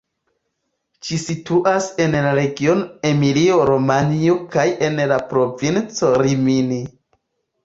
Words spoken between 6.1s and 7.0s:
Rimini.